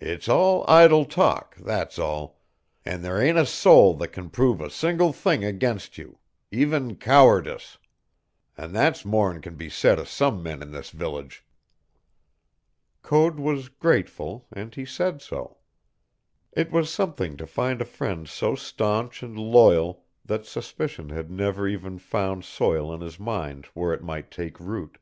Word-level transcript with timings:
It's 0.00 0.28
all 0.28 0.64
idle 0.68 1.04
talk, 1.04 1.54
that's 1.54 1.96
all; 1.96 2.40
an' 2.84 3.02
there 3.02 3.22
ain't 3.22 3.38
a 3.38 3.46
soul 3.46 3.94
that 3.98 4.08
can 4.08 4.28
prove 4.28 4.60
a 4.60 4.68
single 4.68 5.12
thing 5.12 5.44
against 5.44 5.96
you, 5.96 6.18
even 6.50 6.96
cowardice. 6.96 7.78
An' 8.58 8.72
that's 8.72 9.04
more'n 9.04 9.40
can 9.40 9.54
be 9.54 9.70
said 9.70 10.00
o' 10.00 10.04
some 10.06 10.42
men 10.42 10.60
in 10.60 10.72
this 10.72 10.90
village." 10.90 11.44
Code 13.02 13.36
was 13.38 13.68
grateful, 13.68 14.44
and 14.52 14.74
he 14.74 14.84
said 14.84 15.22
so. 15.22 15.58
It 16.50 16.72
was 16.72 16.90
something 16.90 17.36
to 17.36 17.46
find 17.46 17.80
a 17.80 17.84
friend 17.84 18.28
so 18.28 18.56
stanch 18.56 19.22
and 19.22 19.38
loyal 19.38 20.02
that 20.24 20.46
suspicion 20.46 21.10
had 21.10 21.30
never 21.30 21.68
even 21.68 22.00
found 22.00 22.44
soil 22.44 22.92
in 22.92 23.02
his 23.02 23.20
mind 23.20 23.66
where 23.66 23.92
it 23.94 24.02
might 24.02 24.32
take 24.32 24.58
root. 24.58 24.98